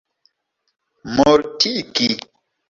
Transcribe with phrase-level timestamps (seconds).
[1.13, 2.09] mortigi